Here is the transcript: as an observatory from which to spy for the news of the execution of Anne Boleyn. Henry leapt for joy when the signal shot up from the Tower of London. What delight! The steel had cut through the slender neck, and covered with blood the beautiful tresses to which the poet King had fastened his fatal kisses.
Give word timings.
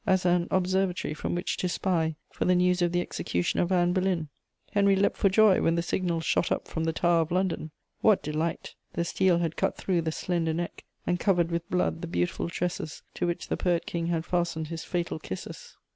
as 0.07 0.25
an 0.25 0.47
observatory 0.49 1.13
from 1.13 1.35
which 1.35 1.57
to 1.57 1.69
spy 1.69 2.15
for 2.31 2.45
the 2.45 2.55
news 2.55 2.81
of 2.81 2.91
the 2.91 3.01
execution 3.01 3.59
of 3.59 3.71
Anne 3.71 3.93
Boleyn. 3.93 4.27
Henry 4.71 4.95
leapt 4.95 5.15
for 5.15 5.29
joy 5.29 5.61
when 5.61 5.75
the 5.75 5.83
signal 5.83 6.19
shot 6.21 6.51
up 6.51 6.67
from 6.67 6.85
the 6.85 6.91
Tower 6.91 7.21
of 7.21 7.29
London. 7.31 7.69
What 7.99 8.23
delight! 8.23 8.73
The 8.93 9.05
steel 9.05 9.37
had 9.37 9.55
cut 9.55 9.77
through 9.77 10.01
the 10.01 10.11
slender 10.11 10.55
neck, 10.55 10.85
and 11.05 11.19
covered 11.19 11.51
with 11.51 11.69
blood 11.69 12.01
the 12.01 12.07
beautiful 12.07 12.49
tresses 12.49 13.03
to 13.13 13.27
which 13.27 13.47
the 13.49 13.57
poet 13.57 13.85
King 13.85 14.07
had 14.07 14.25
fastened 14.25 14.69
his 14.69 14.83
fatal 14.83 15.19
kisses. 15.19 15.77